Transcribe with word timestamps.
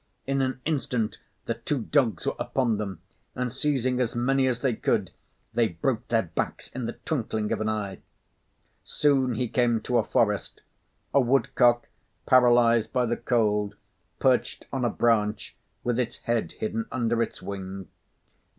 In 0.25 0.41
an 0.41 0.61
instant, 0.65 1.19
the 1.45 1.53
two 1.53 1.81
dogs 1.83 2.25
were 2.25 2.33
upon 2.39 2.77
them, 2.79 3.01
and 3.35 3.53
seizing 3.53 4.01
as 4.01 4.15
many 4.15 4.47
as 4.47 4.61
they 4.61 4.73
could, 4.75 5.11
they 5.53 5.67
broke 5.67 6.07
their 6.07 6.23
backs 6.23 6.69
in 6.71 6.87
the 6.87 6.93
twinkling 7.05 7.51
of 7.51 7.61
an 7.61 7.69
eye. 7.69 7.99
Soon 8.83 9.35
he 9.35 9.47
came 9.47 9.79
to 9.81 9.99
a 9.99 10.03
forest. 10.03 10.61
A 11.13 11.21
woodcock, 11.21 11.87
paralysed 12.25 12.91
by 12.91 13.05
the 13.05 13.15
cold, 13.17 13.75
perched 14.17 14.65
on 14.73 14.83
a 14.83 14.89
branch, 14.89 15.55
with 15.83 15.99
its 15.99 16.17
head 16.17 16.53
hidden 16.53 16.87
under 16.91 17.21
its 17.21 17.43
wing. 17.43 17.87